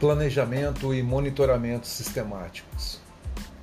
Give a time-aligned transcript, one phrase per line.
[0.00, 3.00] Planejamento e monitoramento sistemáticos.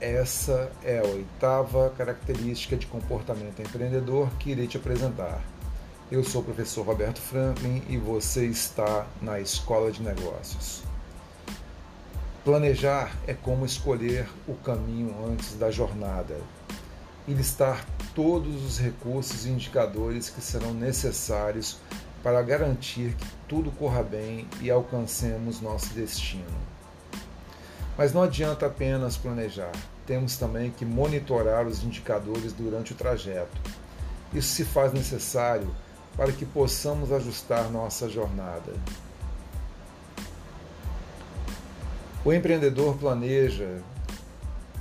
[0.02, 5.41] Essa é a oitava característica de comportamento empreendedor que irei te apresentar.
[6.11, 10.84] Eu sou o professor Roberto Franklin e você está na Escola de Negócios.
[12.43, 16.38] Planejar é como escolher o caminho antes da jornada
[17.25, 21.78] e listar todos os recursos e indicadores que serão necessários
[22.25, 26.43] para garantir que tudo corra bem e alcancemos nosso destino.
[27.96, 29.71] Mas não adianta apenas planejar,
[30.07, 33.56] temos também que monitorar os indicadores durante o trajeto.
[34.33, 35.69] Isso se faz necessário
[36.17, 38.73] para que possamos ajustar nossa jornada.
[42.25, 43.83] O empreendedor planeja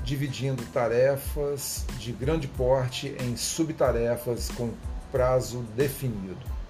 [0.03, 4.73] dividindo tarefas de grande porte em subtarefas com
[5.13, 6.64] prazo definido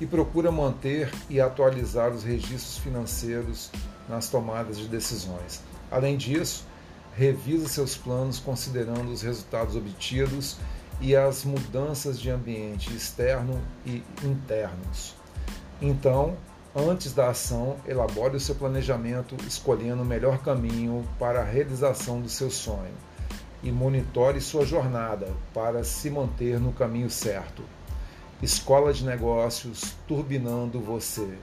[0.00, 3.70] e procura manter e atualizar os registros financeiros
[4.08, 5.62] nas tomadas de decisões.
[5.90, 6.64] Além disso,
[7.14, 10.56] revisa seus planos considerando os resultados obtidos
[11.00, 15.14] e as mudanças de ambiente externo e internos.
[15.80, 16.36] Então,
[16.78, 22.28] Antes da ação, elabore o seu planejamento escolhendo o melhor caminho para a realização do
[22.28, 22.92] seu sonho
[23.62, 27.62] e monitore sua jornada para se manter no caminho certo.
[28.42, 31.38] Escola de Negócios turbinando você.